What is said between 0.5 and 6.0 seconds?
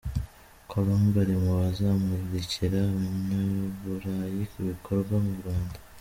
Colombe ari mu bazamurikira abanyaburayi ibikorerwa mu Rwanda.